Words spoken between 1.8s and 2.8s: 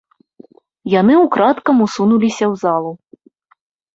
усунуліся ў